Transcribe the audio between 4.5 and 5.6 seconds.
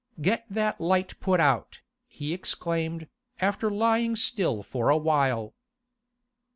for a while.